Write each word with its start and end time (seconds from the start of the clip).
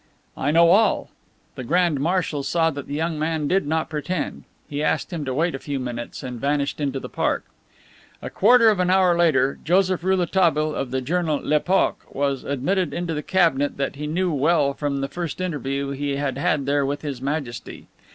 "I 0.35 0.49
know 0.49 0.71
all." 0.71 1.11
The 1.53 1.63
Grand 1.63 1.99
Marshal 1.99 2.41
saw 2.41 2.71
that 2.71 2.87
the 2.87 2.95
young 2.95 3.19
man 3.19 3.47
did 3.47 3.67
not 3.67 3.87
pretend. 3.87 4.45
He 4.67 4.81
asked 4.81 5.13
him 5.13 5.25
to 5.25 5.33
wait 5.35 5.53
a 5.53 5.59
few 5.59 5.79
minutes, 5.79 6.23
and 6.23 6.41
vanished 6.41 6.81
into 6.81 6.99
the 6.99 7.07
park. 7.07 7.45
A 8.19 8.31
quarter 8.31 8.71
of 8.71 8.79
an 8.79 8.89
hour 8.89 9.15
later, 9.15 9.59
Joseph 9.63 10.03
Rouletabille, 10.03 10.73
of 10.73 10.89
the 10.89 11.01
journal 11.01 11.39
"L'Epoque," 11.43 12.07
was 12.15 12.43
admitted 12.43 12.95
into 12.95 13.13
the 13.13 13.21
cabinet 13.21 13.77
that 13.77 13.95
he 13.95 14.07
knew 14.07 14.33
well 14.33 14.73
from 14.73 15.01
the 15.01 15.07
first 15.07 15.39
interview 15.39 15.91
he 15.91 16.15
had 16.15 16.35
had 16.35 16.65
there 16.65 16.83
with 16.83 17.03
His 17.03 17.21
Majesty. 17.21 17.85